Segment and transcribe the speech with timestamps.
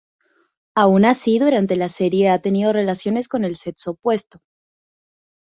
[0.75, 4.39] Aun así durante la serie ha tenido relaciones con el sexo opuesto.